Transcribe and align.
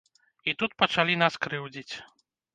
І 0.51 0.55
тут 0.61 0.71
пачалі 0.83 1.19
нас 1.23 1.39
крыўдзіць. 1.45 1.89